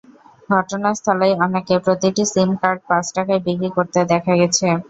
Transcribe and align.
ঘটনাস্থলেই 0.49 1.33
অনেককে 1.45 1.75
প্রতিটি 1.85 2.23
সিম 2.33 2.49
কার্ড 2.61 2.79
পাঁচ 2.89 3.05
টাকায় 3.15 3.41
বিক্রি 3.45 3.69
করতে 3.77 3.99
দেখা 4.11 4.33
গেছে। 4.41 4.65